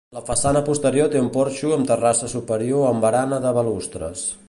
La 0.17 0.21
façana 0.27 0.61
posterior 0.69 1.11
té 1.15 1.21
un 1.25 1.27
porxo 1.35 1.71
amb 1.77 1.91
terrassa 1.93 2.33
superior 2.35 2.89
amb 2.89 3.09
barana 3.09 3.43
de 3.45 3.57
balustres. 3.63 4.31